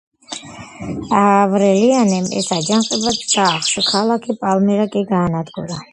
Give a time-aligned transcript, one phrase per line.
[1.17, 5.83] ავრელიანემ ეს აჯანყებაც ჩაახშო, ქალაქი პალმირა კი გაანადგურა.